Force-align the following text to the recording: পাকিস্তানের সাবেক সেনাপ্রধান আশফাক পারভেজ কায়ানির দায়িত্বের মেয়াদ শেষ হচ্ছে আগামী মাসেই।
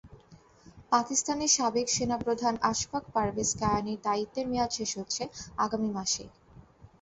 পাকিস্তানের 0.91 1.51
সাবেক 1.57 1.87
সেনাপ্রধান 1.89 2.55
আশফাক 2.71 3.03
পারভেজ 3.13 3.49
কায়ানির 3.59 4.03
দায়িত্বের 4.03 4.45
মেয়াদ 4.51 4.71
শেষ 4.77 4.91
হচ্ছে 4.99 5.23
আগামী 5.57 5.89
মাসেই। 5.91 6.29